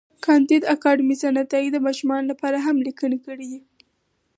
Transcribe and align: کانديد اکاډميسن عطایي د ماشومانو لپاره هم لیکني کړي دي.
کانديد 0.25 0.61
اکاډميسن 0.75 1.33
عطایي 1.43 1.69
د 1.71 1.77
ماشومانو 1.85 2.29
لپاره 2.31 2.57
هم 2.65 2.75
لیکني 2.87 3.19
کړي 3.25 3.45
دي. 3.51 3.61